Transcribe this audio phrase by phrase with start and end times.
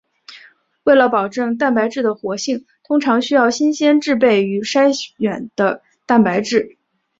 [0.81, 6.79] 为了保证蛋白质的活性通常需要新鲜制备用于筛选的蛋白质。